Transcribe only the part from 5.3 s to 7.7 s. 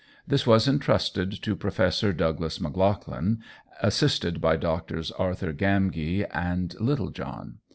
Gamgee and Littlejohn.